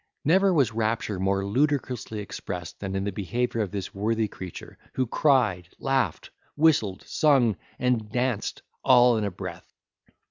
Never 0.25 0.51
was 0.51 0.73
rapture 0.73 1.19
more 1.19 1.45
ludicrously 1.45 2.21
expressed 2.21 2.79
than 2.79 2.95
in 2.95 3.03
the 3.03 3.11
behaviour 3.11 3.61
of 3.61 3.69
this 3.69 3.93
worthy 3.93 4.27
creature, 4.27 4.79
who 4.95 5.05
cried, 5.05 5.69
laughed, 5.77 6.31
whistled, 6.55 7.03
sung, 7.05 7.55
and 7.77 8.11
danced, 8.11 8.63
all 8.83 9.15
in 9.17 9.23
a 9.25 9.29
breath. 9.29 9.71